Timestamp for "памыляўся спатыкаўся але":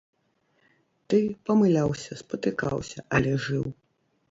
1.51-3.31